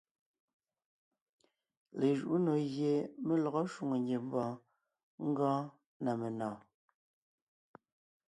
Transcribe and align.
Lejuʼú 1.99 2.35
nò 2.45 2.53
gie 2.73 2.93
mé 3.25 3.33
lɔgɔ 3.43 3.61
shwòŋo 3.73 3.95
ngiembɔɔn 4.03 4.53
gɔɔn 5.37 5.63
na 6.03 6.11
menɔ̀ɔn. 6.19 6.59